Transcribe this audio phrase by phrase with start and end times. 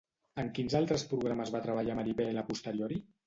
[0.43, 2.99] En quins altres programes va treballar Maribel a posteriori?